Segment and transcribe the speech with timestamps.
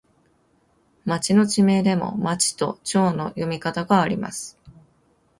[1.05, 4.57] 町の地名でも、まちとちょうの読み方があります。